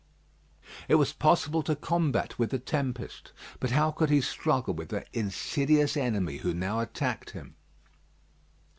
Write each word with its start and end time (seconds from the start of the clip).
It 0.87 0.95
was 0.95 1.13
possible 1.13 1.61
to 1.61 1.75
combat 1.75 2.39
with 2.39 2.49
the 2.49 2.57
tempest, 2.57 3.33
but 3.59 3.69
how 3.69 3.91
could 3.91 4.09
he 4.09 4.19
struggle 4.19 4.73
with 4.73 4.89
that 4.89 5.07
insidious 5.13 5.95
enemy 5.95 6.37
who 6.37 6.55
now 6.55 6.79
attacked 6.79 7.29
him. 7.29 7.53